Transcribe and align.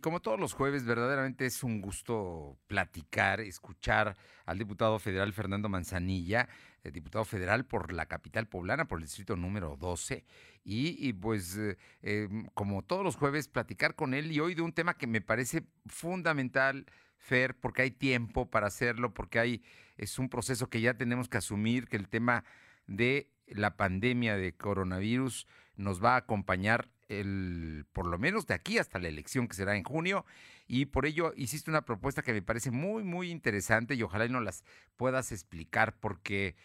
Como 0.00 0.20
todos 0.20 0.38
los 0.38 0.52
jueves, 0.52 0.84
verdaderamente 0.84 1.44
es 1.44 1.64
un 1.64 1.80
gusto 1.80 2.56
platicar, 2.68 3.40
escuchar 3.40 4.16
al 4.46 4.56
diputado 4.56 5.00
federal 5.00 5.32
Fernando 5.32 5.68
Manzanilla, 5.68 6.48
eh, 6.84 6.92
diputado 6.92 7.24
federal 7.24 7.66
por 7.66 7.92
la 7.92 8.06
capital 8.06 8.46
poblana, 8.46 8.86
por 8.86 9.00
el 9.00 9.06
distrito 9.06 9.34
número 9.34 9.76
12, 9.76 10.24
y, 10.62 11.12
pues 11.14 11.56
eh, 11.56 11.76
em, 12.02 12.46
como 12.54 12.82
todos 12.82 13.02
los 13.02 13.16
jueves, 13.16 13.48
platicar 13.48 13.96
con 13.96 14.14
él 14.14 14.30
y 14.30 14.38
hoy 14.38 14.54
de 14.54 14.62
un 14.62 14.72
tema 14.72 14.94
que 14.94 15.08
me 15.08 15.20
parece 15.20 15.64
fundamental, 15.86 16.86
Fer, 17.16 17.58
porque 17.58 17.82
hay 17.82 17.90
tiempo 17.90 18.48
para 18.48 18.68
hacerlo, 18.68 19.12
porque 19.12 19.40
hay, 19.40 19.64
es 19.96 20.20
un 20.20 20.28
proceso 20.28 20.70
que 20.70 20.80
ya 20.80 20.94
tenemos 20.94 21.28
que 21.28 21.38
asumir, 21.38 21.88
que 21.88 21.96
el 21.96 22.08
tema 22.08 22.44
de 22.86 23.32
la 23.48 23.76
pandemia 23.76 24.36
de 24.36 24.54
coronavirus 24.54 25.48
nos 25.74 26.00
va 26.04 26.14
a 26.14 26.18
acompañar 26.18 26.88
el, 27.08 27.86
por 27.92 28.06
lo 28.06 28.18
menos 28.18 28.46
de 28.46 28.54
aquí 28.54 28.78
hasta 28.78 28.98
la 28.98 29.08
elección 29.08 29.48
que 29.48 29.56
será 29.56 29.76
en 29.76 29.84
junio. 29.84 30.24
Y 30.66 30.86
por 30.86 31.06
ello 31.06 31.32
hiciste 31.36 31.70
una 31.70 31.84
propuesta 31.84 32.22
que 32.22 32.32
me 32.32 32.42
parece 32.42 32.70
muy, 32.70 33.02
muy 33.02 33.30
interesante 33.30 33.94
y 33.94 34.02
ojalá 34.02 34.26
y 34.26 34.30
nos 34.30 34.44
las 34.44 34.64
puedas 34.96 35.32
explicar 35.32 35.96
porque 35.98 36.56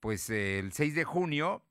pues 0.00 0.30
el 0.30 0.72
6 0.72 0.94
de 0.94 1.04
junio, 1.04 1.62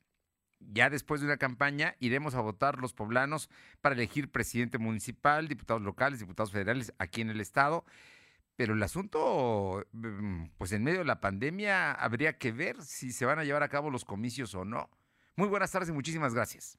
ya 0.59 0.89
después 0.89 1.21
de 1.21 1.27
una 1.27 1.37
campaña, 1.37 1.95
iremos 1.99 2.35
a 2.35 2.41
votar 2.41 2.77
los 2.77 2.93
poblanos 2.93 3.49
para 3.81 3.95
elegir 3.95 4.31
presidente 4.31 4.77
municipal, 4.77 5.47
diputados 5.47 5.81
locales, 5.81 6.19
diputados 6.19 6.51
federales 6.51 6.93
aquí 6.99 7.21
en 7.21 7.31
el 7.31 7.41
estado. 7.41 7.85
Pero 8.55 8.73
el 8.73 8.83
asunto, 8.83 9.85
mm, 9.93 10.47
pues 10.57 10.73
en 10.73 10.83
medio 10.83 10.99
de 10.99 11.05
la 11.05 11.21
pandemia, 11.21 11.93
habría 11.93 12.37
que 12.37 12.51
ver 12.51 12.81
si 12.83 13.11
se 13.13 13.25
van 13.25 13.39
a 13.39 13.45
llevar 13.45 13.63
a 13.63 13.69
cabo 13.69 13.89
los 13.89 14.05
comicios 14.05 14.53
o 14.53 14.65
no. 14.65 14.89
Muy 15.37 15.47
buenas 15.47 15.71
tardes 15.71 15.89
y 15.89 15.93
muchísimas 15.93 16.33
gracias. 16.35 16.77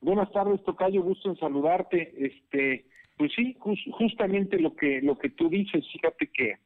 Buenas 0.00 0.30
tardes, 0.32 0.62
Tocayo, 0.64 1.02
gusto 1.02 1.30
en 1.30 1.36
saludarte. 1.36 2.14
Este, 2.16 2.86
pues 3.16 3.32
sí, 3.34 3.56
justamente 3.92 4.58
lo 4.58 4.74
que 4.74 5.00
lo 5.02 5.18
que 5.18 5.30
tú 5.30 5.48
dices, 5.48 5.84
fíjate 5.92 6.28
que 6.28 6.56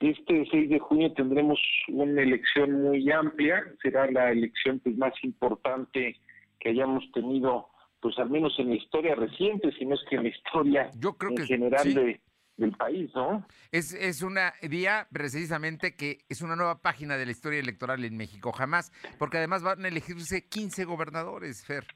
este 0.00 0.46
6 0.50 0.70
de 0.70 0.78
junio 0.78 1.12
tendremos 1.12 1.58
una 1.88 2.22
elección 2.22 2.82
muy 2.82 3.10
amplia, 3.10 3.64
será 3.82 4.10
la 4.10 4.30
elección 4.30 4.78
pues 4.80 4.96
más 4.96 5.12
importante 5.22 6.16
que 6.60 6.68
hayamos 6.68 7.10
tenido 7.12 7.68
pues 8.00 8.16
al 8.18 8.30
menos 8.30 8.54
en 8.58 8.68
la 8.68 8.76
historia 8.76 9.16
reciente, 9.16 9.72
si 9.72 9.84
no 9.84 9.94
es 9.94 10.00
que 10.08 10.16
en 10.16 10.24
la 10.24 10.28
historia 10.28 10.90
Yo 11.00 11.14
creo 11.14 11.32
en 11.36 11.46
general 11.46 11.94
de, 11.94 12.20
del 12.56 12.72
país, 12.72 13.10
¿no? 13.14 13.44
Es, 13.72 13.92
es 13.92 14.22
una 14.22 14.52
día 14.62 15.08
precisamente 15.10 15.96
que 15.96 16.18
es 16.28 16.42
una 16.42 16.54
nueva 16.54 16.80
página 16.80 17.16
de 17.16 17.24
la 17.24 17.32
historia 17.32 17.58
electoral 17.58 18.04
en 18.04 18.16
México, 18.16 18.52
jamás, 18.52 18.92
porque 19.18 19.38
además 19.38 19.64
van 19.64 19.84
a 19.84 19.88
elegirse 19.88 20.46
15 20.48 20.84
gobernadores, 20.84 21.64
Fer. 21.66 21.86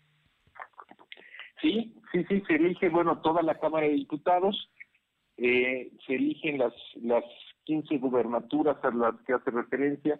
Sí, 1.62 1.94
sí, 2.10 2.24
sí, 2.28 2.42
se 2.46 2.56
elige, 2.56 2.88
bueno, 2.88 3.20
toda 3.20 3.40
la 3.42 3.54
Cámara 3.54 3.86
de 3.86 3.94
Diputados, 3.94 4.68
eh, 5.36 5.92
se 6.04 6.16
eligen 6.16 6.58
las, 6.58 6.74
las 7.00 7.24
15 7.64 7.98
gubernaturas 7.98 8.76
a 8.84 8.90
las 8.90 9.14
que 9.22 9.32
hace 9.32 9.50
referencia, 9.52 10.18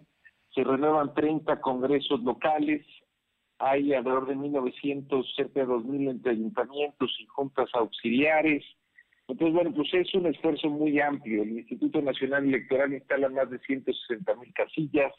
se 0.55 0.63
renuevan 0.63 1.13
30 1.13 1.59
congresos 1.59 2.23
locales, 2.23 2.85
hay 3.59 3.93
alrededor 3.93 4.27
de 4.27 4.35
1900, 4.35 5.35
cerca 5.35 5.59
de 5.59 5.65
2000 5.65 6.07
entre 6.07 6.31
ayuntamientos 6.31 7.15
y 7.19 7.25
juntas 7.27 7.69
auxiliares. 7.73 8.63
Entonces, 9.27 9.53
bueno, 9.53 9.73
pues 9.73 9.93
es 9.93 10.13
un 10.15 10.25
esfuerzo 10.27 10.69
muy 10.69 10.99
amplio. 10.99 11.43
El 11.43 11.59
Instituto 11.59 12.01
Nacional 12.01 12.45
Electoral 12.45 12.93
instala 12.93 13.29
más 13.29 13.49
de 13.49 13.59
160 13.59 14.35
mil 14.35 14.53
casillas, 14.53 15.13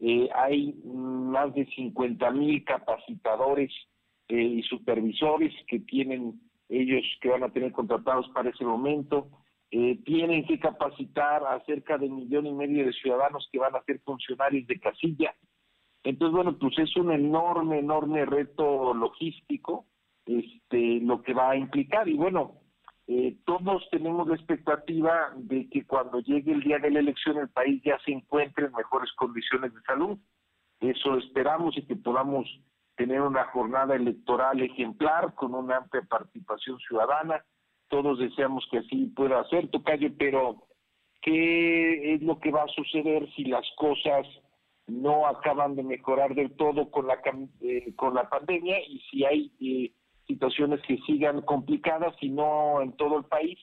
eh, 0.00 0.28
hay 0.34 0.74
más 0.84 1.54
de 1.54 1.64
50 1.66 2.30
mil 2.32 2.62
capacitadores 2.64 3.72
eh, 4.28 4.42
y 4.42 4.62
supervisores 4.62 5.52
que 5.68 5.80
tienen 5.80 6.40
ellos 6.68 7.04
que 7.20 7.28
van 7.28 7.44
a 7.44 7.52
tener 7.52 7.72
contratados 7.72 8.28
para 8.30 8.50
ese 8.50 8.64
momento. 8.64 9.28
Eh, 9.70 9.98
tienen 10.04 10.46
que 10.46 10.58
capacitar 10.58 11.44
a 11.44 11.64
cerca 11.64 11.98
de 11.98 12.06
un 12.06 12.16
millón 12.16 12.46
y 12.46 12.52
medio 12.52 12.86
de 12.86 12.92
ciudadanos 12.92 13.48
que 13.50 13.58
van 13.58 13.74
a 13.74 13.82
ser 13.82 14.00
funcionarios 14.00 14.66
de 14.66 14.78
casilla. 14.78 15.34
Entonces, 16.04 16.34
bueno, 16.34 16.56
pues 16.58 16.78
es 16.78 16.96
un 16.96 17.10
enorme, 17.10 17.80
enorme 17.80 18.24
reto 18.24 18.94
logístico 18.94 19.86
este, 20.24 21.00
lo 21.00 21.22
que 21.22 21.34
va 21.34 21.50
a 21.50 21.56
implicar. 21.56 22.08
Y 22.08 22.14
bueno, 22.14 22.60
eh, 23.08 23.36
todos 23.44 23.88
tenemos 23.90 24.26
la 24.28 24.34
expectativa 24.34 25.32
de 25.36 25.68
que 25.68 25.84
cuando 25.84 26.20
llegue 26.20 26.52
el 26.52 26.62
día 26.62 26.78
de 26.78 26.90
la 26.90 27.00
elección 27.00 27.38
el 27.38 27.48
país 27.48 27.82
ya 27.84 27.98
se 28.04 28.12
encuentre 28.12 28.66
en 28.66 28.72
mejores 28.72 29.12
condiciones 29.12 29.74
de 29.74 29.80
salud. 29.82 30.18
Eso 30.80 31.16
esperamos 31.16 31.76
y 31.78 31.82
que 31.82 31.96
podamos 31.96 32.46
tener 32.96 33.20
una 33.20 33.44
jornada 33.44 33.94
electoral 33.94 34.60
ejemplar 34.60 35.34
con 35.34 35.54
una 35.54 35.78
amplia 35.78 36.02
participación 36.08 36.78
ciudadana. 36.78 37.44
Todos 37.88 38.18
deseamos 38.18 38.66
que 38.70 38.78
así 38.78 39.06
pueda 39.14 39.44
ser, 39.48 39.68
Tocayo, 39.68 40.10
pero 40.18 40.66
¿qué 41.22 42.14
es 42.14 42.22
lo 42.22 42.40
que 42.40 42.50
va 42.50 42.64
a 42.64 42.68
suceder 42.68 43.28
si 43.34 43.44
las 43.44 43.66
cosas 43.76 44.26
no 44.86 45.26
acaban 45.26 45.76
de 45.76 45.82
mejorar 45.82 46.34
del 46.34 46.52
todo 46.56 46.90
con 46.90 47.06
la, 47.06 47.20
eh, 47.60 47.92
con 47.96 48.14
la 48.14 48.28
pandemia 48.28 48.78
y 48.88 49.00
si 49.10 49.24
hay 49.24 49.52
eh, 49.60 49.92
situaciones 50.26 50.80
que 50.82 50.98
sigan 51.06 51.42
complicadas 51.42 52.14
y 52.20 52.30
no 52.30 52.80
en 52.80 52.92
todo 52.96 53.18
el 53.18 53.24
país? 53.24 53.58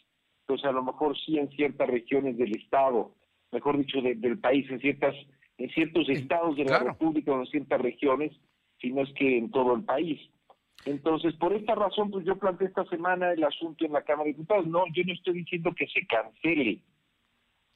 Pues 0.46 0.64
a 0.66 0.72
lo 0.72 0.84
mejor 0.84 1.18
sí 1.18 1.38
en 1.38 1.50
ciertas 1.52 1.88
regiones 1.88 2.38
del 2.38 2.56
Estado, 2.56 3.16
mejor 3.52 3.78
dicho, 3.78 4.02
del 4.02 4.40
país, 4.40 4.70
en 4.70 4.80
ciertas 4.80 5.16
en 5.58 5.70
ciertos 5.70 6.10
estados 6.10 6.56
de 6.58 6.66
la 6.66 6.80
República 6.80 7.32
o 7.32 7.40
en 7.40 7.46
ciertas 7.46 7.80
regiones, 7.80 8.32
sino 8.84 9.02
es 9.02 9.14
que 9.14 9.38
en 9.38 9.50
todo 9.50 9.76
el 9.76 9.84
país. 9.86 10.20
Entonces, 10.86 11.34
por 11.36 11.54
esta 11.54 11.74
razón, 11.74 12.12
pues 12.12 12.26
yo 12.26 12.38
planteé 12.38 12.68
esta 12.68 12.84
semana 12.86 13.32
el 13.32 13.44
asunto 13.44 13.86
en 13.86 13.94
la 13.94 14.02
Cámara 14.02 14.26
de 14.26 14.34
Diputados. 14.34 14.68
No, 14.68 14.84
yo 14.94 15.04
no 15.06 15.14
estoy 15.14 15.36
diciendo 15.36 15.74
que 15.74 15.88
se 15.88 16.06
cancele. 16.06 16.82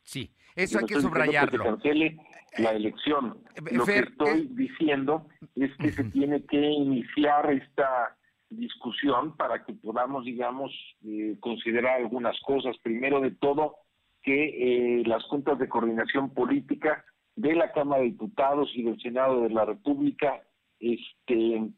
Sí, 0.04 0.30
eso 0.56 0.80
hay 0.80 0.86
que 0.86 1.00
subrayarlo. 1.00 1.52
Que 1.52 1.58
se 1.58 1.64
cancele 1.64 2.18
la 2.58 2.72
elección. 2.72 3.38
Eh, 3.56 3.62
Lo 3.76 3.86
que 3.86 4.00
estoy 4.00 4.42
eh, 4.42 4.48
diciendo 4.52 5.30
es 5.56 5.74
que 5.78 5.92
se 5.94 6.04
tiene 6.06 6.44
que 6.44 6.60
iniciar 6.60 7.50
esta 7.52 8.18
discusión 8.50 9.38
para 9.38 9.64
que 9.64 9.74
podamos, 9.74 10.26
digamos, 10.26 10.74
eh, 11.06 11.38
considerar 11.40 12.02
algunas 12.02 12.38
cosas. 12.42 12.76
Primero 12.84 13.22
de 13.22 13.32
todo, 13.32 13.78
que 14.24 15.04
las 15.06 15.24
juntas 15.24 15.58
de 15.58 15.70
coordinación 15.70 16.34
política 16.34 17.06
de 17.38 17.56
la 17.56 17.72
Cámara 17.72 18.02
de 18.02 18.10
Diputados 18.10 18.70
y 18.74 18.84
del 18.84 19.00
Senado 19.00 19.44
de 19.44 19.50
la 19.52 19.64
República 19.64 20.42
este, 20.80 21.70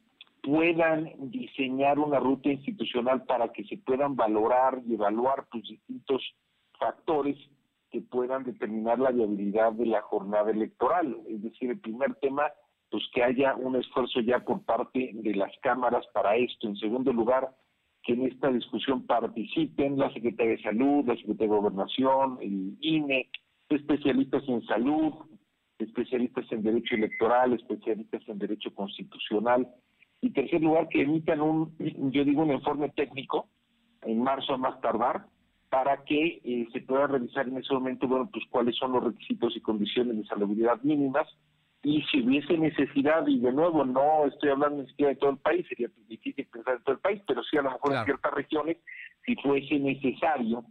puedan 0.41 1.11
diseñar 1.31 1.99
una 1.99 2.19
ruta 2.19 2.49
institucional 2.49 3.23
para 3.23 3.51
que 3.51 3.63
se 3.65 3.77
puedan 3.77 4.15
valorar 4.15 4.81
y 4.87 4.93
evaluar 4.93 5.45
pues, 5.51 5.63
distintos 5.63 6.23
factores 6.79 7.37
que 7.91 8.01
puedan 8.01 8.43
determinar 8.43 8.99
la 8.99 9.11
viabilidad 9.11 9.73
de 9.73 9.87
la 9.87 10.01
jornada 10.01 10.51
electoral. 10.51 11.17
Es 11.27 11.41
decir, 11.41 11.71
el 11.71 11.79
primer 11.79 12.15
tema, 12.15 12.43
pues 12.89 13.03
que 13.13 13.23
haya 13.23 13.55
un 13.55 13.75
esfuerzo 13.75 14.21
ya 14.21 14.39
por 14.39 14.63
parte 14.63 15.11
de 15.13 15.35
las 15.35 15.51
cámaras 15.61 16.05
para 16.13 16.35
esto. 16.35 16.67
En 16.67 16.75
segundo 16.77 17.11
lugar, 17.11 17.49
que 18.03 18.13
en 18.13 18.27
esta 18.27 18.49
discusión 18.51 19.05
participen 19.05 19.97
la 19.97 20.11
Secretaría 20.13 20.53
de 20.53 20.61
Salud, 20.61 21.05
la 21.05 21.15
Secretaría 21.15 21.53
de 21.53 21.59
Gobernación, 21.59 22.37
el 22.41 22.77
INE, 22.81 23.29
especialistas 23.69 24.43
en 24.47 24.61
salud, 24.65 25.13
especialistas 25.79 26.45
en 26.51 26.63
derecho 26.63 26.95
electoral, 26.95 27.53
especialistas 27.53 28.21
en 28.27 28.37
derecho 28.37 28.73
constitucional. 28.73 29.67
Y 30.21 30.31
tercer 30.31 30.61
lugar, 30.61 30.89
que 30.89 31.01
emitan 31.01 31.41
un, 31.41 31.75
yo 32.11 32.25
digo, 32.25 32.43
un 32.43 32.51
informe 32.51 32.89
técnico 32.89 33.49
en 34.01 34.21
marzo 34.21 34.53
a 34.53 34.57
más 34.57 34.79
tardar, 34.81 35.25
para 35.69 36.03
que 36.03 36.41
eh, 36.43 36.67
se 36.73 36.81
pueda 36.81 37.07
revisar 37.07 37.47
en 37.47 37.57
ese 37.57 37.73
momento, 37.73 38.07
bueno, 38.07 38.29
pues 38.31 38.43
cuáles 38.49 38.75
son 38.75 38.91
los 38.91 39.03
requisitos 39.03 39.55
y 39.55 39.61
condiciones 39.61 40.17
de 40.17 40.25
salubridad 40.25 40.81
mínimas, 40.81 41.27
y 41.83 42.01
si 42.11 42.21
hubiese 42.21 42.57
necesidad, 42.57 43.25
y 43.27 43.39
de 43.39 43.53
nuevo, 43.53 43.85
no 43.85 44.25
estoy 44.25 44.49
hablando 44.49 44.81
ni 44.81 44.89
siquiera 44.89 45.13
de 45.13 45.15
todo 45.17 45.29
el 45.29 45.37
país, 45.37 45.65
sería 45.69 45.89
difícil 46.07 46.45
pensar 46.47 46.75
en 46.75 46.83
todo 46.83 46.95
el 46.95 47.01
país, 47.01 47.21
pero 47.25 47.41
sí 47.43 47.57
a 47.57 47.61
lo 47.61 47.71
mejor 47.71 47.93
en 47.93 48.05
ciertas 48.05 48.33
regiones, 48.33 48.77
si 49.25 49.35
fuese 49.35 49.79
necesario 49.79 50.65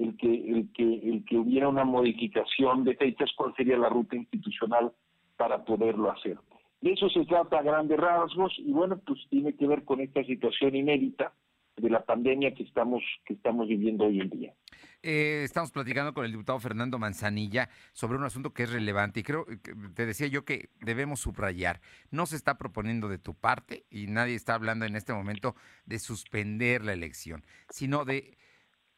el 0.00 0.16
que, 0.16 0.26
el 0.26 0.72
que, 0.72 0.82
el 0.82 1.24
que 1.24 1.36
hubiera 1.36 1.68
una 1.68 1.84
modificación 1.84 2.84
de 2.84 2.96
fechas, 2.96 3.30
cuál 3.36 3.54
sería 3.54 3.76
la 3.76 3.88
ruta 3.88 4.16
institucional 4.16 4.92
para 5.36 5.64
poderlo 5.64 6.10
hacer. 6.10 6.38
De 6.80 6.92
eso 6.92 7.10
se 7.10 7.26
trata 7.26 7.58
a 7.58 7.62
grandes 7.62 7.98
rasgos 7.98 8.54
y 8.58 8.72
bueno, 8.72 8.98
pues 9.06 9.20
tiene 9.28 9.54
que 9.54 9.66
ver 9.66 9.84
con 9.84 10.00
esta 10.00 10.24
situación 10.24 10.74
inédita 10.74 11.32
de 11.76 11.90
la 11.90 12.04
pandemia 12.04 12.54
que 12.54 12.62
estamos, 12.62 13.02
que 13.26 13.34
estamos 13.34 13.68
viviendo 13.68 14.04
hoy 14.04 14.20
en 14.20 14.30
día. 14.30 14.54
Eh, 15.02 15.42
estamos 15.44 15.70
platicando 15.70 16.12
con 16.12 16.24
el 16.24 16.32
diputado 16.32 16.58
Fernando 16.58 16.98
Manzanilla 16.98 17.70
sobre 17.92 18.18
un 18.18 18.24
asunto 18.24 18.52
que 18.52 18.64
es 18.64 18.72
relevante 18.72 19.20
y 19.20 19.22
creo 19.22 19.46
que 19.46 19.74
te 19.94 20.04
decía 20.04 20.26
yo 20.26 20.44
que 20.44 20.68
debemos 20.80 21.20
subrayar. 21.20 21.80
No 22.10 22.26
se 22.26 22.36
está 22.36 22.58
proponiendo 22.58 23.08
de 23.08 23.18
tu 23.18 23.34
parte 23.34 23.84
y 23.90 24.06
nadie 24.08 24.34
está 24.34 24.54
hablando 24.54 24.84
en 24.84 24.96
este 24.96 25.12
momento 25.14 25.54
de 25.86 25.98
suspender 25.98 26.84
la 26.84 26.92
elección, 26.92 27.44
sino 27.70 28.04
de 28.04 28.36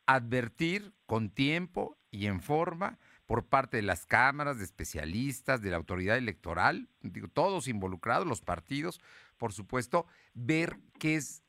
advertir 0.07 0.93
con 1.07 1.31
tiempo 1.31 1.99
y 2.11 2.27
en 2.27 2.41
forma 2.41 2.99
por 3.27 3.47
parte 3.47 3.79
de 3.79 3.83
las 3.83 4.05
cámaras, 4.05 4.59
de 4.59 4.65
especialistas, 4.65 5.63
de 5.63 5.71
la 5.71 5.77
autoridad 5.77 6.19
electoral, 6.19 6.89
digo, 7.01 7.29
todos 7.29 7.69
involucrados, 7.69 8.27
los 8.27 8.43
partidos, 8.43 9.01
por 9.39 9.53
supuesto, 9.53 10.07
ver 10.35 10.79
qué 10.99 11.17
es 11.17 11.43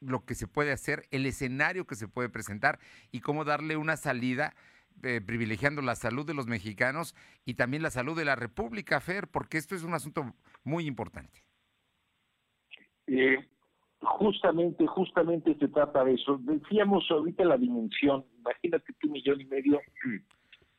lo 0.00 0.24
que 0.24 0.34
se 0.34 0.46
puede 0.46 0.72
hacer, 0.72 1.06
el 1.10 1.26
escenario 1.26 1.86
que 1.86 1.94
se 1.94 2.08
puede 2.08 2.28
presentar 2.28 2.78
y 3.10 3.20
cómo 3.20 3.44
darle 3.44 3.76
una 3.76 3.96
salida 3.96 4.54
eh, 5.02 5.20
privilegiando 5.20 5.82
la 5.82 5.96
salud 5.96 6.26
de 6.26 6.34
los 6.34 6.46
mexicanos 6.46 7.14
y 7.44 7.54
también 7.54 7.82
la 7.82 7.90
salud 7.90 8.16
de 8.16 8.24
la 8.24 8.36
República, 8.36 9.00
Fer, 9.00 9.28
porque 9.28 9.58
esto 9.58 9.74
es 9.74 9.82
un 9.82 9.94
asunto 9.94 10.34
muy 10.64 10.86
importante. 10.86 11.44
Eh, 13.06 13.48
justamente, 14.02 14.86
justamente 14.86 15.54
se 15.54 15.68
trata 15.68 16.04
de 16.04 16.14
eso. 16.14 16.38
Decíamos 16.42 17.04
ahorita 17.10 17.44
la 17.44 17.56
dimensión, 17.56 18.24
imagínate 18.38 18.92
que 18.98 19.06
un 19.06 19.12
millón 19.12 19.40
y 19.40 19.44
medio 19.44 19.80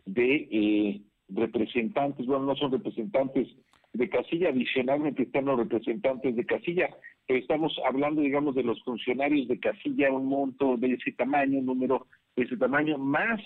de 0.06 0.48
eh, 0.52 1.02
representantes, 1.30 2.26
bueno, 2.26 2.46
no 2.46 2.56
son 2.56 2.72
representantes 2.72 3.48
de 3.94 4.10
casilla, 4.10 4.50
adicionalmente 4.50 5.24
están 5.24 5.46
los 5.46 5.58
representantes 5.58 6.36
de 6.36 6.46
casilla, 6.46 6.90
pero 7.28 7.40
estamos 7.40 7.80
hablando, 7.86 8.22
digamos, 8.22 8.56
de 8.56 8.64
los 8.64 8.82
funcionarios 8.84 9.48
de 9.48 9.60
casilla, 9.60 10.12
un 10.12 10.26
monto 10.26 10.78
de 10.78 10.94
ese 10.94 11.12
tamaño, 11.12 11.60
un 11.60 11.66
número 11.66 12.08
de 12.36 12.44
ese 12.44 12.58
tamaño, 12.58 12.98
más 12.98 13.40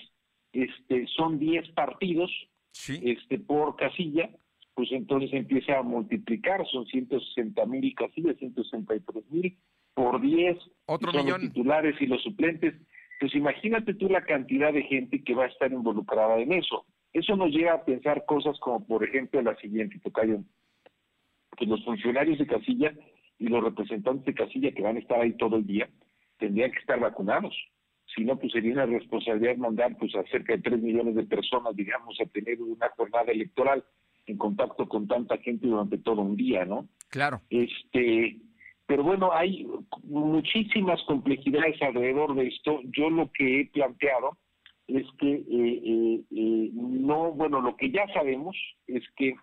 este 0.53 1.05
son 1.15 1.37
10 1.37 1.69
partidos 1.71 2.31
este 3.03 3.39
por 3.39 3.75
casilla, 3.75 4.29
pues 4.77 4.91
entonces 4.91 5.33
empieza 5.33 5.79
a 5.79 5.81
multiplicar, 5.81 6.63
son 6.67 6.85
160 6.85 7.65
mil 7.65 7.95
casillas, 7.95 8.37
163 8.37 9.23
mil 9.31 9.57
por 9.95 10.21
10, 10.21 10.55
Otro 10.85 11.11
son 11.11 11.25
millón. 11.25 11.41
los 11.41 11.49
titulares 11.51 11.95
y 11.99 12.05
los 12.05 12.21
suplentes. 12.21 12.75
Pues 13.19 13.33
imagínate 13.33 13.95
tú 13.95 14.07
la 14.07 14.23
cantidad 14.23 14.71
de 14.71 14.83
gente 14.83 15.23
que 15.23 15.33
va 15.33 15.45
a 15.45 15.47
estar 15.47 15.71
involucrada 15.71 16.37
en 16.37 16.53
eso. 16.53 16.85
Eso 17.11 17.35
nos 17.35 17.49
lleva 17.49 17.73
a 17.73 17.85
pensar 17.85 18.23
cosas 18.27 18.59
como, 18.59 18.85
por 18.85 19.03
ejemplo, 19.03 19.41
la 19.41 19.55
siguiente, 19.55 19.97
Tocayo, 19.97 20.41
que 21.57 21.65
los 21.65 21.83
funcionarios 21.83 22.37
de 22.37 22.45
casilla 22.45 22.93
y 23.39 23.47
los 23.47 23.63
representantes 23.63 24.25
de 24.25 24.35
casilla 24.35 24.71
que 24.73 24.83
van 24.83 24.97
a 24.97 24.99
estar 24.99 25.19
ahí 25.19 25.33
todo 25.37 25.55
el 25.55 25.65
día 25.65 25.89
tendrían 26.37 26.71
que 26.71 26.77
estar 26.77 26.99
vacunados. 26.99 27.55
Si 28.15 28.23
no, 28.23 28.37
pues 28.37 28.51
sería 28.51 28.73
una 28.73 28.85
responsabilidad 28.85 29.57
mandar 29.57 29.97
pues 29.97 30.13
a 30.13 30.23
cerca 30.25 30.53
de 30.55 30.61
3 30.61 30.79
millones 30.83 31.15
de 31.15 31.23
personas, 31.23 31.75
digamos, 31.75 32.15
a 32.21 32.25
tener 32.27 32.61
una 32.61 32.89
jornada 32.89 33.31
electoral 33.31 33.83
en 34.27 34.37
contacto 34.37 34.87
con 34.87 35.07
tanta 35.07 35.37
gente 35.37 35.67
durante 35.67 35.97
todo 35.97 36.21
un 36.21 36.35
día, 36.35 36.65
¿no? 36.65 36.87
Claro. 37.09 37.41
Este, 37.49 38.37
pero 38.85 39.03
bueno, 39.03 39.31
hay 39.33 39.65
muchísimas 40.03 41.01
complejidades 41.03 41.81
alrededor 41.81 42.35
de 42.35 42.47
esto. 42.47 42.79
Yo 42.95 43.09
lo 43.09 43.31
que 43.31 43.61
he 43.61 43.65
planteado 43.67 44.37
es 44.87 45.05
que 45.19 45.33
eh, 45.33 45.45
eh, 45.49 46.23
eh, 46.31 46.69
no, 46.73 47.31
bueno, 47.31 47.61
lo 47.61 47.75
que 47.75 47.91
ya 47.91 48.07
sabemos 48.13 48.55
es 48.87 49.03
que 49.15 49.35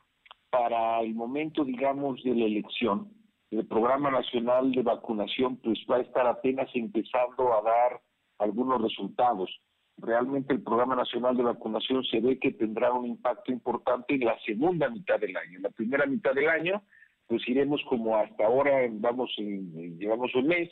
para 0.51 1.01
el 1.01 1.15
momento, 1.15 1.65
digamos, 1.65 2.23
de 2.23 2.35
la 2.35 2.45
elección, 2.45 3.09
el 3.51 3.67
Programa 3.67 4.11
Nacional 4.11 4.73
de 4.73 4.83
Vacunación 4.83 5.57
pues 5.59 5.79
va 5.91 5.97
a 5.97 6.01
estar 6.01 6.27
apenas 6.27 6.69
empezando 6.75 7.53
a 7.53 7.63
dar 7.63 8.01
algunos 8.39 8.81
resultados. 8.81 9.51
Realmente 9.97 10.53
el 10.53 10.63
Programa 10.63 10.97
Nacional 10.97 11.37
de 11.37 11.45
Vacunación 11.45 12.05
se 12.05 12.21
ve 12.21 12.39
que 12.39 12.53
tendrá 12.53 12.93
un 12.93 13.07
impacto 13.07 13.53
importante 13.53 14.15
en 14.15 14.25
la 14.25 14.39
segunda 14.41 14.89
mitad 14.89 15.21
del 15.21 15.37
año. 15.37 15.57
En 15.57 15.63
la 15.63 15.71
primera 15.71 16.05
mitad 16.07 16.35
del 16.35 16.49
año, 16.49 16.83
pues 17.27 17.49
iremos 17.49 17.81
como 17.89 18.17
hasta 18.17 18.45
ahora, 18.45 18.87
vamos, 18.91 19.33
en, 19.39 19.99
llevamos 19.99 20.35
un 20.35 20.49
mes, 20.49 20.69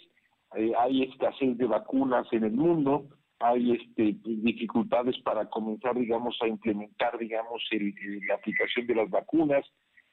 eh, 0.56 0.72
hay 0.78 1.04
escasez 1.04 1.56
de 1.56 1.66
vacunas 1.66 2.26
en 2.32 2.44
el 2.44 2.52
mundo, 2.52 3.06
hay 3.38 3.72
este, 3.72 4.16
dificultades 4.24 5.18
para 5.20 5.48
comenzar, 5.48 5.96
digamos, 5.96 6.36
a 6.42 6.48
implementar, 6.48 7.18
digamos, 7.18 7.62
el, 7.70 7.94
la 8.26 8.34
aplicación 8.34 8.86
de 8.86 8.94
las 8.94 9.10
vacunas. 9.10 9.64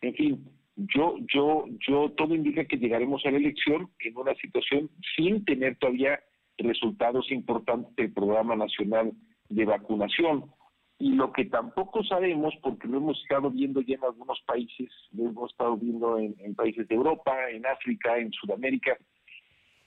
En 0.01 0.13
fin, 0.13 0.45
yo, 0.75 1.17
yo, 1.33 1.65
yo, 1.87 2.11
todo 2.11 2.33
indica 2.33 2.65
que 2.65 2.77
llegaremos 2.77 3.25
a 3.25 3.31
la 3.31 3.37
elección 3.37 3.89
en 3.99 4.17
una 4.17 4.33
situación 4.35 4.89
sin 5.15 5.43
tener 5.45 5.77
todavía 5.77 6.19
resultados 6.59 7.31
importantes 7.31 7.95
del 7.95 8.13
Programa 8.13 8.55
Nacional 8.55 9.11
de 9.49 9.65
Vacunación. 9.65 10.51
Y 10.99 11.13
lo 11.13 11.31
que 11.31 11.45
tampoco 11.45 12.03
sabemos, 12.03 12.53
porque 12.61 12.87
lo 12.87 12.97
hemos 12.97 13.21
estado 13.21 13.49
viendo 13.49 13.79
ya 13.81 13.95
en 13.95 14.03
algunos 14.03 14.39
países, 14.45 14.89
lo 15.13 15.29
hemos 15.29 15.51
estado 15.51 15.77
viendo 15.77 16.17
en, 16.17 16.35
en 16.39 16.55
países 16.55 16.87
de 16.87 16.95
Europa, 16.95 17.49
en 17.49 17.65
África, 17.65 18.17
en 18.17 18.31
Sudamérica, 18.33 18.97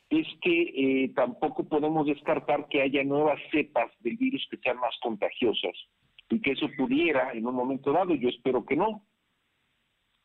es 0.08 0.26
que 0.40 1.04
eh, 1.04 1.12
tampoco 1.14 1.64
podemos 1.64 2.06
descartar 2.06 2.66
que 2.69 2.82
haya 2.82 3.02
nuevas 3.04 3.38
cepas 3.50 3.90
del 4.00 4.16
virus 4.16 4.46
que 4.50 4.58
sean 4.58 4.78
más 4.78 4.94
contagiosas 5.02 5.72
y 6.28 6.40
que 6.40 6.52
eso 6.52 6.69
pudiera 6.76 7.32
en 7.32 7.46
un 7.46 7.54
momento 7.54 7.92
dado, 7.92 8.14
yo 8.14 8.28
espero 8.28 8.64
que 8.64 8.76
no, 8.76 9.02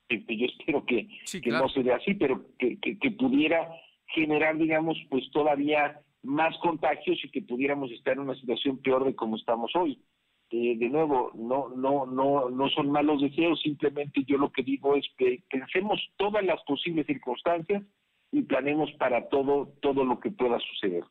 yo 0.10 0.46
espero 0.46 0.86
que, 0.86 1.08
Sí, 1.26 1.42
que 1.42 1.50
claro. 1.50 1.66
no 1.66 1.70
se 1.70 1.84
dé 1.84 1.94
así, 1.94 2.14
pero 2.14 2.46
que, 2.58 2.80
que, 2.80 2.98
que 2.98 3.12
pudiera 3.12 3.70
generar, 4.08 4.58
digamos, 4.58 4.98
pues 5.10 5.30
todavía 5.32 6.02
más 6.24 6.58
contagios 6.60 7.20
y 7.24 7.30
que 7.30 7.42
pudiéramos 7.42 7.92
estar 7.92 8.14
en 8.14 8.20
una 8.20 8.36
situación 8.36 8.78
peor 8.78 9.06
de 9.06 9.16
como 9.16 9.38
estamos 9.38 9.76
hoy. 9.76 10.02
Eh, 10.50 10.78
de 10.78 10.90
nuevo, 10.90 11.32
no, 11.36 11.70
no, 11.76 12.06
no, 12.06 12.50
no 12.50 12.70
son 12.70 12.90
malos 12.90 13.22
deseos, 13.22 13.60
simplemente 13.62 14.24
yo 14.26 14.38
lo 14.38 14.50
que 14.52 14.64
digo 14.64 14.96
es 14.96 15.06
que 15.18 15.44
pensemos 15.50 16.00
todas 16.16 16.44
las 16.46 16.64
posibles 16.64 17.06
circunstancias 17.06 17.84
y 18.32 18.44
planemos 18.44 18.90
para 18.94 19.28
todo, 19.28 19.74
todo 19.82 20.06
lo 20.06 20.20
que 20.20 20.32
pueda 20.32 20.58
suceder. 20.60 21.04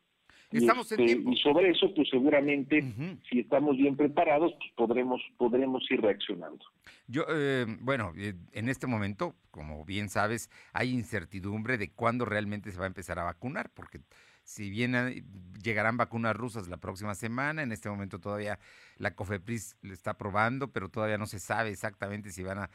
Estamos 0.49 0.89
en 0.93 1.01
este, 1.01 1.13
tiempo. 1.13 1.31
y 1.31 1.37
sobre 1.37 1.69
eso, 1.69 1.93
pues 1.93 2.07
seguramente, 2.09 2.81
si 3.29 3.39
estamos 3.39 3.75
bien 3.75 3.97
preparados, 3.97 4.53
pues 4.57 4.71
podremos, 4.75 5.21
podremos 5.37 5.83
ir 5.91 6.01
reaccionando. 6.01 6.63
Yo, 7.07 7.25
eh, 7.29 7.65
bueno, 7.81 8.13
eh, 8.17 8.33
en 8.53 8.69
este 8.69 8.87
momento, 8.87 9.35
como 9.51 9.83
bien 9.83 10.09
sabes, 10.09 10.49
hay 10.71 10.91
incertidumbre 10.91 11.77
de 11.77 11.91
cuándo 11.91 12.23
realmente 12.23 12.71
se 12.71 12.79
va 12.79 12.85
a 12.85 12.87
empezar 12.87 13.19
a 13.19 13.23
vacunar, 13.23 13.69
porque 13.73 13.99
si 14.47 14.69
bien 14.69 15.25
llegarán 15.61 15.97
vacunas 15.97 16.33
rusas 16.33 16.69
la 16.69 16.77
próxima 16.77 17.15
semana, 17.15 17.63
en 17.63 17.73
este 17.73 17.89
momento 17.89 18.17
todavía 18.17 18.59
la 18.95 19.13
COFEPRIS 19.13 19.75
le 19.81 19.93
está 19.93 20.17
probando, 20.17 20.71
pero 20.71 20.87
todavía 20.87 21.17
no 21.17 21.25
se 21.25 21.39
sabe 21.39 21.69
exactamente 21.69 22.31
si 22.31 22.43
van 22.43 22.59
a 22.59 22.69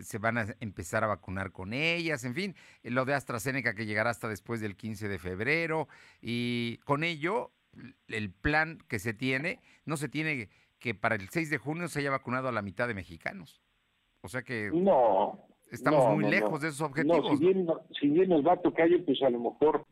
se 0.00 0.18
van 0.18 0.38
a 0.38 0.46
empezar 0.60 1.02
a 1.02 1.08
vacunar 1.08 1.50
con 1.50 1.72
ellas, 1.72 2.22
en 2.24 2.34
fin, 2.34 2.54
lo 2.84 3.04
de 3.04 3.14
AstraZeneca 3.14 3.74
que 3.74 3.86
llegará 3.86 4.10
hasta 4.10 4.28
después 4.28 4.60
del 4.60 4.76
15 4.76 5.08
de 5.08 5.18
febrero 5.18 5.88
y 6.20 6.78
con 6.84 7.02
ello 7.02 7.50
el 8.06 8.30
plan 8.30 8.78
que 8.88 9.00
se 9.00 9.12
tiene, 9.12 9.60
no 9.84 9.96
se 9.96 10.08
tiene 10.08 10.48
que 10.78 10.94
para 10.94 11.16
el 11.16 11.28
6 11.28 11.50
de 11.50 11.58
junio 11.58 11.88
se 11.88 11.98
haya 12.00 12.10
vacunado 12.12 12.48
a 12.48 12.52
la 12.52 12.62
mitad 12.62 12.86
de 12.86 12.94
mexicanos. 12.94 13.62
O 14.20 14.28
sea 14.28 14.42
que 14.42 14.70
No. 14.72 15.44
estamos 15.72 16.04
no, 16.04 16.14
muy 16.14 16.24
no, 16.24 16.30
lejos 16.30 16.60
de 16.60 16.68
esos 16.68 16.80
No, 16.80 16.86
objetivos. 16.86 17.38
si 17.38 17.44
bien, 17.44 17.66
si 18.00 18.08
bien 18.08 18.28
nos 18.28 18.46
va 18.46 18.52
a 18.52 18.62
tocar, 18.62 18.88
pues 19.04 19.20
a 19.22 19.30
lo 19.30 19.40
mejor 19.40 19.86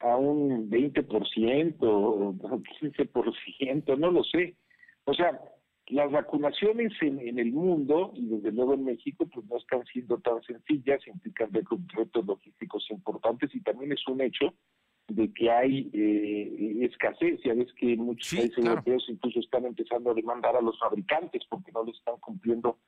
a 0.00 0.16
un 0.16 0.70
20% 0.70 1.76
o 1.80 2.34
15%, 2.80 3.98
no 3.98 4.10
lo 4.10 4.24
sé. 4.24 4.56
O 5.04 5.14
sea, 5.14 5.40
las 5.88 6.10
vacunaciones 6.10 6.92
en, 7.00 7.18
en 7.20 7.38
el 7.38 7.52
mundo, 7.52 8.12
y 8.14 8.26
desde 8.26 8.52
luego 8.52 8.74
en 8.74 8.84
México, 8.84 9.26
pues 9.32 9.46
no 9.46 9.56
están 9.56 9.84
siendo 9.86 10.18
tan 10.18 10.42
sencillas, 10.42 11.06
implican 11.06 11.52
re- 11.52 11.64
retos 11.94 12.26
logísticos 12.26 12.86
importantes 12.90 13.54
y 13.54 13.60
también 13.60 13.92
es 13.92 14.06
un 14.08 14.20
hecho 14.20 14.54
de 15.08 15.32
que 15.32 15.50
hay 15.50 15.90
eh, 15.92 16.78
escasez. 16.86 17.40
Ya 17.44 17.54
ves 17.54 17.72
que 17.74 17.96
muchos 17.96 18.28
Sí, 18.28 18.36
países 18.36 18.54
claro. 18.56 18.70
europeos 18.70 19.04
incluso 19.08 19.40
están 19.40 19.64
empezando 19.66 20.10
a 20.10 20.14
demandar 20.14 20.54
a 20.56 20.60
los 20.62 20.78
fabricantes 20.78 21.42
porque 21.48 21.72
no 21.72 21.84
les 21.84 21.96
están 21.96 22.16
cumpliendo 22.20 22.78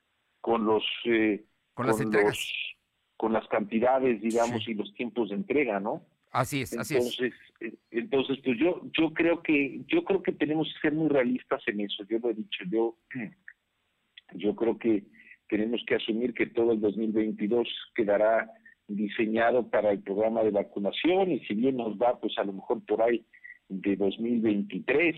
con 0.40 0.64
los 0.64 0.84
eh, 1.06 1.44
con 1.74 1.86
las 1.88 2.00
entregas. 2.00 2.30
los- 2.36 2.76
con 3.16 3.32
las 3.32 3.46
cantidades, 3.48 4.20
digamos, 4.20 4.64
Sí. 4.64 4.72
y 4.72 4.74
los 4.74 4.92
tiempos 4.94 5.28
de 5.30 5.36
entrega, 5.36 5.78
¿no? 5.78 6.02
Así 6.32 6.62
es, 6.62 6.76
así 6.76 6.96
es. 6.96 7.20
Entonces, 7.20 7.34
eh, 7.60 7.74
entonces, 7.90 8.38
pues 8.42 8.58
yo, 8.58 8.82
yo 8.98 9.12
creo 9.12 9.42
que, 9.42 9.82
yo 9.86 10.02
creo 10.04 10.22
que 10.22 10.32
tenemos 10.32 10.66
que 10.72 10.88
ser 10.88 10.92
muy 10.92 11.08
realistas 11.08 11.62
en 11.66 11.80
eso. 11.80 12.04
Yo 12.08 12.18
lo 12.18 12.30
he 12.30 12.34
dicho, 12.34 12.64
yo, 12.70 12.96
yo 14.34 14.56
creo 14.56 14.78
que 14.78 15.04
tenemos 15.48 15.82
que 15.86 15.96
asumir 15.96 16.32
que 16.32 16.46
todo 16.46 16.72
el 16.72 16.80
2022 16.80 17.68
quedará 17.94 18.50
diseñado 18.88 19.68
para 19.68 19.92
el 19.92 20.02
programa 20.02 20.42
de 20.42 20.50
vacunación 20.50 21.30
y 21.30 21.40
si 21.40 21.54
bien 21.54 21.76
nos 21.76 21.96
va, 21.98 22.18
pues 22.18 22.36
a 22.38 22.44
lo 22.44 22.54
mejor 22.54 22.84
por 22.86 23.02
ahí 23.02 23.24
de 23.68 23.96
2023, 23.96 25.16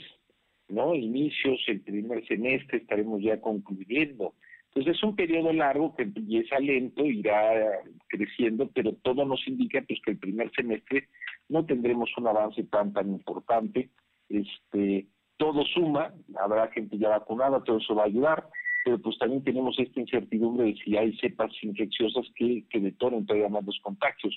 ¿no? 0.69 0.95
Inicios, 0.95 1.61
el 1.69 1.81
primer 1.81 2.27
semestre 2.27 2.79
estaremos 2.79 3.23
ya 3.23 3.41
concluyendo. 3.41 4.35
Entonces 4.75 4.97
es 4.97 5.05
un 5.05 5.15
periodo 5.15 5.53
largo 5.53 5.95
que 5.95 6.03
empieza 6.03 6.59
lento, 6.59 7.05
irá 7.05 7.81
creciendo, 8.09 8.69
pero 8.75 8.93
todo 9.03 9.25
nos 9.25 9.47
indica 9.47 9.81
pues 9.87 10.01
que 10.05 10.11
el 10.11 10.19
primer 10.19 10.51
semestre 10.51 11.09
no 11.49 11.65
tendremos 11.65 12.11
un 12.17 12.27
avance 12.27 12.65
tan 12.65 12.93
tan 12.93 13.09
importante. 13.11 13.91
Este, 14.29 15.07
todo 15.37 15.65
suma, 15.67 16.13
habrá 16.41 16.69
gente 16.73 16.99
ya 16.99 17.11
vacunada, 17.11 17.63
todo 17.63 17.79
eso 17.79 17.95
va 17.95 18.03
a 18.03 18.07
ayudar, 18.07 18.49
pero 18.85 18.99
pues 19.01 19.17
también 19.19 19.45
tenemos 19.45 19.79
esta 19.79 20.01
incertidumbre 20.01 20.67
de 20.67 20.75
si 20.77 20.97
hay 20.97 21.17
cepas 21.19 21.53
infecciosas 21.63 22.27
que, 22.35 22.65
que 22.69 22.81
detonen 22.81 23.27
todavía 23.27 23.49
más 23.49 23.65
los 23.65 23.79
contagios. 23.81 24.37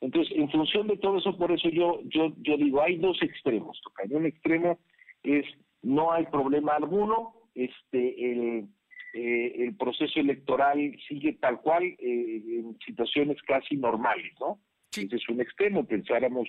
Entonces, 0.00 0.34
en 0.34 0.50
función 0.50 0.86
de 0.86 0.96
todo 0.96 1.18
eso, 1.18 1.36
por 1.36 1.52
eso 1.52 1.68
yo 1.68 2.00
yo 2.04 2.32
yo 2.38 2.56
digo, 2.56 2.80
hay 2.80 2.96
dos 2.96 3.20
extremos. 3.22 3.78
tocayo. 3.82 4.16
Un 4.16 4.26
extremo 4.26 4.78
es 5.22 5.44
no 5.82 6.10
hay 6.10 6.24
problema 6.26 6.76
alguno, 6.76 7.34
este 7.54 8.32
el 8.32 8.68
eh, 9.14 9.54
el 9.64 9.76
proceso 9.76 10.18
electoral 10.18 10.96
sigue 11.08 11.34
tal 11.34 11.60
cual 11.60 11.84
eh, 11.84 11.96
en 11.98 12.76
situaciones 12.84 13.40
casi 13.42 13.76
normales, 13.76 14.32
¿no? 14.40 14.58
Sí. 14.90 15.06
Ese 15.06 15.16
es 15.16 15.28
un 15.28 15.40
extremo, 15.40 15.86
pensáramos 15.86 16.48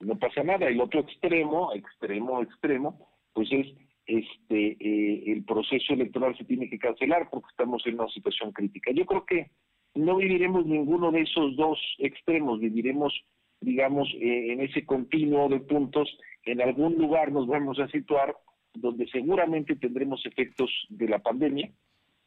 no 0.00 0.18
pasa 0.18 0.42
nada. 0.42 0.68
El 0.68 0.80
otro 0.80 1.00
extremo, 1.00 1.72
extremo, 1.74 2.42
extremo, 2.42 3.08
pues 3.32 3.48
es 3.52 3.66
este 4.06 4.76
eh, 4.80 5.32
el 5.32 5.44
proceso 5.44 5.92
electoral 5.92 6.36
se 6.38 6.44
tiene 6.44 6.70
que 6.70 6.78
cancelar 6.78 7.28
porque 7.30 7.48
estamos 7.50 7.86
en 7.86 7.94
una 7.94 8.08
situación 8.08 8.52
crítica. 8.52 8.90
Yo 8.92 9.04
creo 9.04 9.26
que 9.26 9.50
no 9.94 10.16
viviremos 10.16 10.64
ninguno 10.64 11.10
de 11.10 11.22
esos 11.22 11.56
dos 11.56 11.78
extremos, 11.98 12.60
viviremos, 12.60 13.12
digamos, 13.60 14.08
eh, 14.14 14.52
en 14.52 14.60
ese 14.60 14.86
continuo 14.86 15.48
de 15.48 15.60
puntos. 15.60 16.08
En 16.44 16.62
algún 16.62 16.94
lugar 16.94 17.32
nos 17.32 17.46
vamos 17.46 17.78
a 17.80 17.88
situar 17.88 18.34
donde 18.74 19.06
seguramente 19.08 19.76
tendremos 19.76 20.24
efectos 20.24 20.70
de 20.88 21.08
la 21.08 21.18
pandemia 21.18 21.70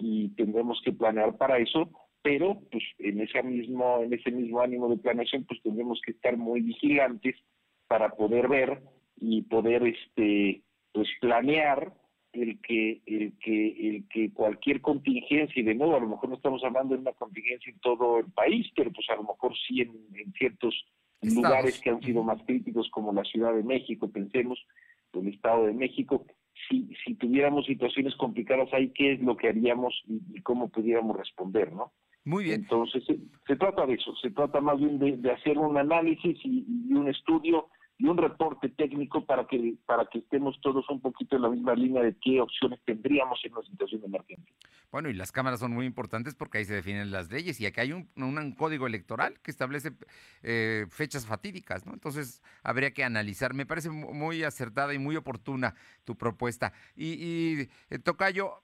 y 0.02 0.30
tendremos 0.30 0.82
que 0.84 0.92
planear 0.92 1.38
para 1.38 1.60
eso, 1.60 1.90
pero 2.24 2.60
pues 2.72 2.84
en 3.00 3.22
ese 3.22 3.42
mismo 3.44 4.02
en 4.02 4.14
ese 4.14 4.32
mismo 4.32 4.62
ánimo 4.62 4.90
de 4.90 4.98
planeación 4.98 5.46
pues 5.46 5.62
tendremos 5.62 6.02
que 6.04 6.12
estar 6.12 6.38
muy 6.38 6.62
vigilantes 6.62 7.36
para 7.88 8.10
poder 8.10 8.48
ver 8.48 8.82
y 9.18 9.44
poder 9.44 9.84
este 9.84 10.62
pues 10.94 11.08
planear 11.20 11.94
el 12.34 12.60
que 12.62 13.02
el 13.06 13.34
que 13.40 13.90
el 13.90 14.08
que 14.08 14.32
cualquier 14.34 14.82
contingencia 14.82 15.60
y 15.60 15.66
de 15.66 15.76
nuevo 15.76 15.96
a 15.96 16.00
lo 16.00 16.08
mejor 16.08 16.30
no 16.30 16.36
estamos 16.36 16.64
hablando 16.64 16.96
de 16.96 17.02
una 17.02 17.14
contingencia 17.14 17.72
en 17.72 17.80
todo 17.80 18.20
el 18.20 18.32
país 18.32 18.68
pero 18.76 18.92
pues 18.92 19.10
a 19.10 19.16
lo 19.16 19.24
mejor 19.24 19.54
sí 19.68 19.82
en, 19.82 20.34
ciertos 20.38 20.76
lugares 21.22 21.80
que 21.82 21.90
han 21.90 22.02
sido 22.02 22.24
más 22.24 22.42
críticos 22.44 22.90
como 22.92 23.14
la 23.14 23.24
Ciudad 23.24 23.54
de 23.54 23.64
México 23.64 24.10
pensemos 24.12 24.60
el 25.14 25.28
Estado 25.28 25.66
de 25.66 25.74
México 25.74 26.26
si 26.70 26.90
si 27.06 27.16
tuviéramos 27.16 27.66
situaciones 27.66 28.16
complicadas 28.16 28.72
ahí 28.74 28.92
qué 28.94 29.14
es 29.14 29.22
lo 29.22 29.38
que 29.38 29.50
haríamos 29.50 29.94
y, 30.08 30.42
cómo 30.42 30.70
pudiéramos 30.70 31.18
responder 31.18 31.72
no 31.72 31.92
muy 32.24 32.46
bien 32.46 32.62
entonces 32.62 33.04
se, 33.06 33.56
trata 33.56 33.86
de 33.86 33.94
eso 33.96 34.16
se 34.16 34.32
trata 34.32 34.62
más 34.62 34.80
bien 34.80 35.00
de, 35.00 35.32
hacer 35.32 35.58
un 35.58 35.78
análisis 35.78 36.38
y 36.44 36.94
un 36.94 37.08
estudio 37.08 37.68
y 38.02 38.08
un 38.08 38.18
reporte 38.18 38.70
técnico 38.70 39.24
para 39.26 39.46
que 39.46 39.76
para 39.86 40.06
que 40.08 40.20
estemos 40.20 40.60
todos 40.62 40.90
un 40.90 41.02
poquito 41.02 41.36
en 41.36 41.44
la 41.44 41.50
misma 41.50 41.76
línea 41.76 42.02
de 42.02 42.16
qué 42.20 42.42
opciones 42.42 42.80
tendríamos 42.84 43.40
en 43.44 43.54
una 43.54 43.62
situación 43.62 44.02
de 44.02 44.08
emergencia. 44.08 44.56
Bueno, 44.92 45.10
y 45.10 45.14
las 45.14 45.32
cámaras 45.32 45.62
son 45.62 45.72
muy 45.72 45.86
importantes 45.86 46.36
porque 46.36 46.58
ahí 46.58 46.66
se 46.66 46.74
definen 46.74 47.12
las 47.12 47.32
leyes 47.32 47.62
y 47.62 47.66
aquí 47.66 47.80
hay 47.80 47.94
un, 47.94 48.56
código 48.58 48.88
electoral 48.88 49.40
que 49.42 49.50
establece 49.50 49.94
eh, 50.44 50.86
fechas 50.90 51.26
fatídicas, 51.26 51.86
¿no? 51.86 51.94
Entonces 51.94 52.42
habría 52.62 52.92
que 52.92 53.06
analizar. 53.06 53.54
Me 53.54 53.66
parece 53.66 53.90
muy 53.90 54.44
acertada 54.44 54.94
y 54.94 55.00
muy 55.00 55.16
oportuna 55.16 55.76
tu 56.04 56.18
propuesta. 56.18 56.74
Y, 56.96 57.14
y 57.14 57.70
eh, 57.90 58.00
Tocayo, 58.00 58.64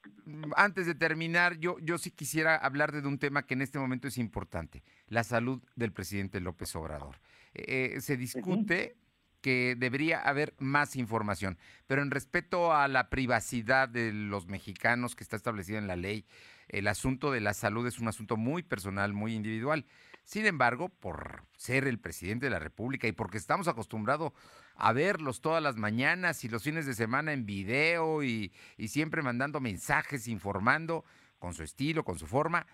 antes 0.55 0.85
de 0.85 0.95
terminar, 0.95 1.57
yo, 1.59 1.77
yo 1.79 1.97
sí 1.97 2.11
quisiera 2.11 2.57
hablar 2.57 2.91
de 2.91 3.07
un 3.07 3.19
tema 3.19 3.45
que 3.45 3.53
en 3.53 3.61
este 3.61 3.79
momento 3.79 4.09
es 4.09 4.17
importante, 4.17 4.83
la 5.07 5.23
salud 5.23 5.63
del 5.75 5.93
presidente 5.93 6.41
López 6.41 6.75
Obrador. 6.75 7.21
Eh, 7.53 7.97
se 8.01 8.17
discute 8.17 8.97
que 9.41 9.75
debería 9.77 10.19
haber 10.21 10.53
más 10.59 10.95
información. 10.95 11.57
Pero 11.85 12.01
en 12.01 12.11
respeto 12.11 12.73
a 12.73 12.87
la 12.87 13.09
privacidad 13.09 13.89
de 13.89 14.11
los 14.11 14.47
mexicanos 14.47 15.15
que 15.15 15.23
está 15.23 15.35
establecido 15.35 15.77
en 15.77 15.87
la 15.87 15.95
ley, 15.95 16.25
el 16.67 16.87
asunto 16.87 17.31
de 17.31 17.41
la 17.41 17.53
salud 17.53 17.87
es 17.87 17.99
un 17.99 18.07
asunto 18.07 18.37
muy 18.37 18.63
personal, 18.63 19.13
muy 19.13 19.33
individual. 19.33 19.85
Sin 20.23 20.45
embargo, 20.45 20.89
por 20.89 21.43
ser 21.57 21.87
el 21.87 21.99
presidente 21.99 22.47
de 22.47 22.49
la 22.49 22.59
República 22.59 23.07
y 23.07 23.13
porque 23.13 23.37
estamos 23.37 23.69
acostumbrados 23.69 24.33
a 24.75 24.91
verlos 24.91 25.39
todas 25.39 25.63
las 25.63 25.77
mañanas 25.77 26.43
y 26.43 26.49
los 26.49 26.63
fines 26.63 26.85
de 26.85 26.93
semana 26.93 27.31
en 27.31 27.45
video 27.45 28.23
y, 28.23 28.51
y 28.77 28.89
siempre 28.89 29.21
mandando 29.21 29.61
mensajes, 29.61 30.27
informando 30.27 31.05
con 31.39 31.53
su 31.53 31.63
estilo, 31.63 32.03
con 32.03 32.19
su 32.19 32.27
forma, 32.27 32.67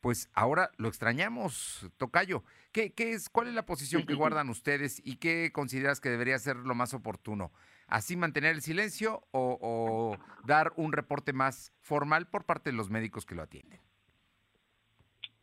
pues 0.00 0.30
ahora 0.34 0.70
lo 0.78 0.88
extrañamos, 0.88 1.90
Tocayo. 1.96 2.42
¿Qué, 2.72 2.92
qué 2.92 3.12
es, 3.12 3.28
¿Cuál 3.28 3.48
es 3.48 3.54
la 3.54 3.66
posición 3.66 4.06
que 4.06 4.14
guardan 4.14 4.48
ustedes 4.48 5.02
y 5.04 5.16
qué 5.16 5.50
consideras 5.52 6.00
que 6.00 6.08
debería 6.08 6.38
ser 6.38 6.56
lo 6.56 6.74
más 6.74 6.94
oportuno? 6.94 7.52
¿Así 7.90 8.16
mantener 8.16 8.54
el 8.54 8.62
silencio 8.62 9.24
o, 9.32 10.16
dar 10.46 10.72
un 10.76 10.92
reporte 10.92 11.32
más 11.32 11.72
formal 11.80 12.28
por 12.28 12.46
parte 12.46 12.70
de 12.70 12.76
los 12.76 12.88
médicos 12.88 13.26
que 13.26 13.34
lo 13.34 13.42
atienden? 13.42 13.80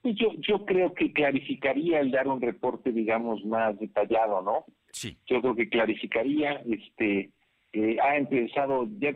Pues 0.02 0.16
yo, 0.16 0.30
yo 0.48 0.66
creo 0.66 0.94
que 0.94 1.12
clarificaría 1.12 2.00
el 2.00 2.12
dar 2.12 2.28
un 2.28 2.42
reporte, 2.42 2.94
digamos, 2.94 3.44
más 3.44 3.78
detallado, 3.78 4.42
¿no? 4.42 4.66
Sí. 4.94 5.18
Yo 5.26 5.42
creo 5.42 5.56
que 5.56 5.68
clarificaría, 5.68 6.62
este, 6.66 7.32
eh, 7.78 7.98
ha 8.02 8.18
empezado, 8.18 8.88
ya 8.98 9.10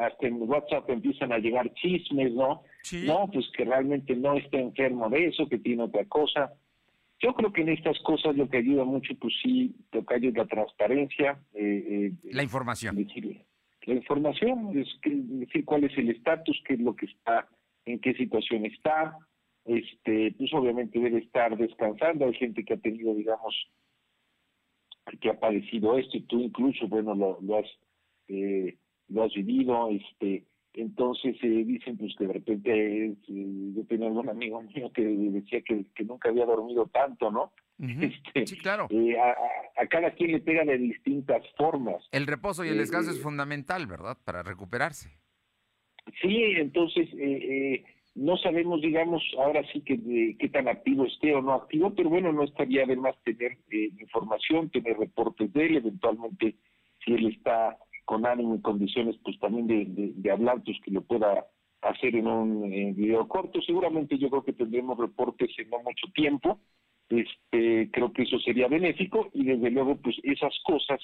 hasta 0.00 0.26
en 0.26 0.42
WhatsApp 0.42 0.90
empiezan 0.90 1.32
a 1.32 1.38
llegar 1.38 1.72
chismes, 1.74 2.32
¿no? 2.32 2.62
No, 3.04 3.30
pues 3.32 3.46
que 3.56 3.64
realmente 3.64 4.16
no 4.16 4.36
está 4.36 4.58
enfermo 4.58 5.08
de 5.08 5.26
eso, 5.26 5.48
que 5.48 5.58
tiene 5.58 5.84
otra 5.84 6.04
cosa. 6.06 6.52
Yo 7.20 7.32
creo 7.34 7.52
que 7.52 7.62
en 7.62 7.68
estas 7.68 7.96
cosas 8.00 8.36
lo 8.36 8.48
que 8.48 8.56
ayuda 8.56 8.84
mucho, 8.84 9.14
pues 9.20 9.34
sí, 9.40 9.72
tocar 9.90 10.24
es 10.24 10.34
la 10.34 10.46
transparencia. 10.46 11.38
Eh, 11.54 12.10
eh, 12.24 12.32
la 12.32 12.42
información. 12.42 12.96
la 12.96 13.94
información, 13.94 14.76
es 14.76 14.88
decir 15.04 15.64
cuál 15.64 15.84
es 15.84 15.96
el 15.96 16.10
estatus, 16.10 16.60
qué 16.66 16.74
es 16.74 16.80
lo 16.80 16.96
que 16.96 17.06
está, 17.06 17.46
en 17.84 18.00
qué 18.00 18.14
situación 18.14 18.66
está. 18.66 19.16
Este, 19.64 20.34
pues 20.36 20.52
obviamente 20.54 20.98
debe 20.98 21.18
estar 21.18 21.56
descansando. 21.56 22.26
Hay 22.26 22.34
gente 22.34 22.64
que 22.64 22.74
ha 22.74 22.78
tenido, 22.78 23.14
digamos, 23.14 23.54
que 25.20 25.30
ha 25.30 25.38
padecido 25.38 25.96
esto 25.98 26.16
y 26.16 26.22
tú 26.22 26.40
incluso, 26.40 26.88
bueno, 26.88 27.14
lo, 27.14 27.38
lo 27.42 27.58
has 27.58 27.66
eh, 28.28 28.76
lo 29.08 29.24
has 29.24 29.32
vivido, 29.34 29.88
este, 29.90 30.44
entonces 30.74 31.36
eh, 31.42 31.64
dicen 31.64 31.96
pues 31.96 32.14
que 32.16 32.26
de 32.26 32.32
repente 32.32 33.06
eh, 33.06 33.14
yo 33.26 33.84
tenía 33.86 34.06
algún 34.06 34.28
amigo 34.28 34.62
mío 34.74 34.90
que 34.92 35.02
decía 35.02 35.60
que, 35.62 35.84
nunca 36.04 36.28
había 36.28 36.46
dormido 36.46 36.86
tanto, 36.86 37.30
¿no? 37.30 37.52
este, 37.78 38.46
sí, 38.46 38.58
claro. 38.58 38.88
Eh, 38.90 39.16
a, 39.18 39.86
cada 39.86 40.10
quien 40.10 40.32
le 40.32 40.40
pega 40.40 40.64
de 40.64 40.78
distintas 40.78 41.42
formas. 41.56 42.02
El 42.10 42.26
reposo 42.26 42.64
y 42.64 42.68
el 42.68 42.78
descanso 42.78 43.12
es 43.12 43.22
fundamental, 43.22 43.86
¿verdad? 43.86 44.18
Para 44.24 44.42
recuperarse. 44.42 45.10
Sí, 46.20 46.42
entonces 46.56 47.08
no 48.16 48.36
sabemos, 48.38 48.80
digamos, 48.80 49.22
ahora 49.38 49.62
sí 49.72 49.80
que 49.82 50.36
qué 50.38 50.48
tan 50.48 50.66
activo 50.66 51.06
esté 51.06 51.32
o 51.34 51.40
no 51.40 51.54
activo, 51.54 51.94
pero 51.94 52.08
bueno, 52.08 52.32
no 52.32 52.42
estaría 52.42 52.84
de 52.84 52.96
más 52.96 53.14
tener 53.22 53.58
información, 53.70 54.70
tener 54.70 54.98
reportes 54.98 55.52
de 55.52 55.66
él, 55.66 55.76
eventualmente 55.76 56.56
si 57.04 57.12
él 57.12 57.28
está 57.28 57.78
con 58.08 58.24
ánimo 58.24 58.54
y 58.54 58.62
condiciones 58.62 59.16
pues 59.22 59.38
también 59.38 59.66
de, 59.66 60.32
hablar, 60.32 60.62
pues 60.64 60.78
que 60.82 60.90
lo 60.90 61.02
pueda 61.02 61.46
hacer 61.82 62.16
en 62.16 62.26
un 62.26 62.70
video 62.96 63.28
corto. 63.28 63.60
Seguramente 63.60 64.16
yo 64.16 64.30
creo 64.30 64.44
que 64.44 64.54
tendremos 64.54 64.96
reportes 64.96 65.50
en 65.58 65.68
no 65.68 65.76
mucho 65.80 66.06
tiempo. 66.14 66.58
Este, 67.10 67.90
creo 67.92 68.10
que 68.14 68.22
eso 68.22 68.38
sería 68.38 68.66
benéfico 68.66 69.28
y 69.34 69.44
desde 69.44 69.70
luego 69.70 69.96
pues 69.96 70.16
esas 70.22 70.54
cosas 70.64 71.00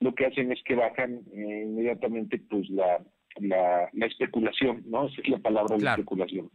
lo 0.00 0.14
que 0.14 0.26
hacen 0.26 0.52
es 0.52 0.62
que 0.64 0.74
bajan 0.74 1.22
eh, 1.32 1.64
inmediatamente 1.64 2.38
pues 2.50 2.68
la, 2.68 3.02
la, 3.40 4.06
especulación, 4.06 4.82
¿no? 4.84 5.06
Esa 5.06 5.22
es 5.22 5.28
la 5.30 5.38
palabra 5.38 5.78
de 5.78 5.86
especulación. 5.86 6.50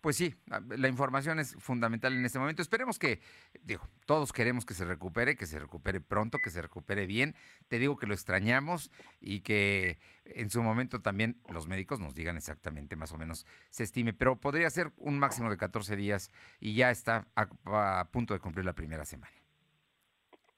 Pues 0.00 0.16
sí, 0.16 0.34
la 0.46 0.88
información 0.88 1.38
es 1.40 1.54
fundamental 1.56 2.14
en 2.14 2.24
este 2.24 2.38
momento. 2.38 2.62
Esperemos 2.62 2.98
que, 2.98 3.20
digo, 3.62 3.86
todos 4.06 4.32
queremos 4.32 4.64
que 4.64 4.72
se 4.72 4.86
recupere, 4.86 5.36
que 5.36 5.44
se 5.44 5.58
recupere 5.58 6.00
pronto, 6.00 6.38
que 6.42 6.48
se 6.48 6.62
recupere 6.62 7.06
bien. 7.06 7.34
Te 7.68 7.78
digo 7.78 7.98
que 7.98 8.06
lo 8.06 8.14
extrañamos 8.14 8.90
y 9.20 9.40
que 9.40 9.98
en 10.24 10.48
su 10.48 10.62
momento 10.62 11.02
también 11.02 11.38
los 11.50 11.66
médicos 11.66 12.00
nos 12.00 12.14
digan 12.14 12.38
exactamente, 12.38 12.96
más 12.96 13.12
o 13.12 13.18
menos, 13.18 13.46
se 13.68 13.82
estime. 13.82 14.14
Pero 14.14 14.40
podría 14.40 14.70
ser 14.70 14.90
un 14.96 15.18
máximo 15.18 15.50
de 15.50 15.58
14 15.58 15.96
días 15.96 16.30
y 16.60 16.74
ya 16.74 16.90
está 16.90 17.28
a, 17.34 18.08
punto 18.10 18.32
de 18.32 18.40
cumplir 18.40 18.64
la 18.64 18.74
primera 18.74 19.04
semana. 19.04 19.39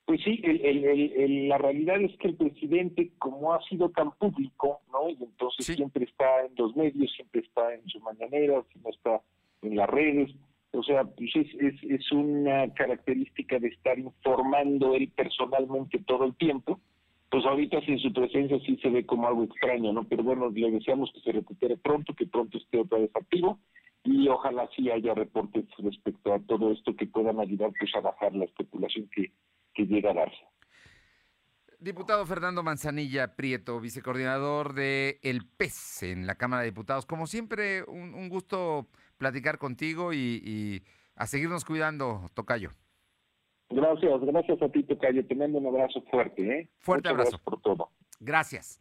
Pues 0.04 0.20
sí, 0.24 0.42
la 1.46 1.58
realidad 1.58 2.00
es 2.00 2.16
que 2.18 2.28
el 2.28 2.36
presidente, 2.36 3.12
como 3.18 3.54
ha 3.54 3.62
sido 3.62 3.90
tan 3.90 4.10
público, 4.12 4.80
¿no? 4.92 5.08
Y 5.08 5.16
entonces 5.22 5.64
siempre 5.66 6.04
está 6.04 6.44
en 6.44 6.52
los 6.56 6.74
medios, 6.76 7.12
siempre 7.12 7.40
está 7.40 7.72
en 7.74 7.86
su 7.88 8.00
mañanera, 8.00 8.62
siempre 8.72 8.92
está 8.92 9.22
en 9.62 9.76
las 9.76 9.88
redes. 9.88 10.30
O 10.72 10.82
sea, 10.82 11.04
pues 11.04 11.30
es, 11.36 11.46
es, 11.54 11.82
es 11.84 12.12
una 12.12 12.72
característica 12.74 13.58
de 13.58 13.68
estar 13.68 13.98
informando 13.98 14.94
él 14.94 15.10
personalmente 15.14 16.02
todo 16.06 16.24
el 16.24 16.34
tiempo. 16.34 16.80
Pues 17.30 17.44
ahorita 17.46 17.80
sin 17.82 17.98
su 17.98 18.12
presencia 18.12 18.58
sí 18.66 18.76
se 18.82 18.90
ve 18.90 19.06
como 19.06 19.28
algo 19.28 19.44
extraño, 19.44 19.92
¿no? 19.92 20.04
Pero 20.04 20.22
bueno, 20.22 20.50
le 20.50 20.70
deseamos 20.70 21.10
que 21.12 21.20
se 21.20 21.32
recupere 21.32 21.76
pronto, 21.76 22.12
que 22.14 22.26
pronto 22.26 22.58
esté 22.58 22.78
otra 22.78 22.98
vez 22.98 23.10
activo 23.14 23.58
y 24.04 24.28
ojalá 24.28 24.68
sí 24.74 24.90
haya 24.90 25.14
reportes 25.14 25.64
respecto 25.78 26.34
a 26.34 26.40
todo 26.40 26.72
esto 26.72 26.96
que 26.96 27.06
puedan 27.06 27.38
ayudar 27.38 27.70
pues 27.78 27.94
a 27.94 28.00
bajar 28.00 28.34
la 28.34 28.44
especulación 28.46 29.08
que 29.14 29.30
que 29.74 29.84
llega 29.84 30.10
a 30.10 30.14
darse. 30.14 30.44
Diputado 31.82 32.24
Fernando 32.26 32.62
Manzanilla 32.62 33.34
Prieto, 33.34 33.80
vicecoordinador 33.80 34.72
de 34.72 35.18
El 35.24 35.44
PES 35.44 36.04
en 36.04 36.28
la 36.28 36.36
Cámara 36.36 36.62
de 36.62 36.70
Diputados. 36.70 37.06
Como 37.06 37.26
siempre, 37.26 37.82
un, 37.82 38.28
gusto 38.28 38.86
platicar 39.18 39.58
contigo 39.58 40.12
y, 40.12 40.84
a 41.16 41.26
seguirnos 41.26 41.64
cuidando, 41.64 42.26
Tocayo. 42.34 42.70
Gracias, 43.68 44.20
gracias 44.20 44.62
a 44.62 44.68
ti, 44.68 44.84
Tocayo. 44.84 45.26
Te 45.26 45.34
mando 45.34 45.58
un 45.58 45.66
abrazo 45.66 46.00
fuerte. 46.02 46.60
¿eh? 46.60 46.70
Fuerte 46.78 47.08
abrazo. 47.08 47.30
Gracias 47.30 47.42
por 47.42 47.60
todo. 47.60 47.90
Gracias. 48.20 48.80